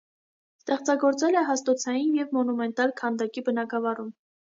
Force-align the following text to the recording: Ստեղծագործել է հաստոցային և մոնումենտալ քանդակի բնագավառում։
Ստեղծագործել 0.59 1.35
է 1.41 1.43
հաստոցային 1.49 2.15
և 2.21 2.33
մոնումենտալ 2.37 2.95
քանդակի 3.03 3.45
բնագավառում։ 3.51 4.09